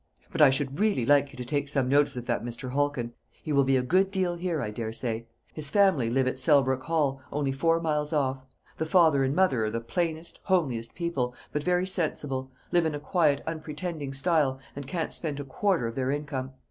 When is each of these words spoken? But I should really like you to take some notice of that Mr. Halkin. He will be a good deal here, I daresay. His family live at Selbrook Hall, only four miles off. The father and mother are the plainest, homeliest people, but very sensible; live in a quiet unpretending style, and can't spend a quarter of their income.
But 0.31 0.41
I 0.41 0.49
should 0.49 0.79
really 0.79 1.05
like 1.05 1.31
you 1.31 1.37
to 1.37 1.45
take 1.45 1.69
some 1.69 1.87
notice 1.87 2.15
of 2.15 2.25
that 2.25 2.43
Mr. 2.43 2.71
Halkin. 2.71 3.11
He 3.43 3.53
will 3.53 3.63
be 3.63 3.77
a 3.77 3.83
good 3.83 4.09
deal 4.09 4.33
here, 4.33 4.59
I 4.59 4.71
daresay. 4.71 5.27
His 5.53 5.69
family 5.69 6.09
live 6.09 6.25
at 6.27 6.39
Selbrook 6.39 6.81
Hall, 6.85 7.21
only 7.31 7.51
four 7.51 7.79
miles 7.79 8.11
off. 8.11 8.43
The 8.77 8.87
father 8.87 9.23
and 9.23 9.35
mother 9.35 9.63
are 9.63 9.69
the 9.69 9.79
plainest, 9.79 10.39
homeliest 10.45 10.95
people, 10.95 11.35
but 11.51 11.61
very 11.61 11.85
sensible; 11.85 12.51
live 12.71 12.87
in 12.87 12.95
a 12.95 12.99
quiet 12.99 13.41
unpretending 13.45 14.11
style, 14.11 14.57
and 14.75 14.87
can't 14.87 15.13
spend 15.13 15.39
a 15.39 15.43
quarter 15.43 15.85
of 15.85 15.93
their 15.93 16.09
income. 16.09 16.53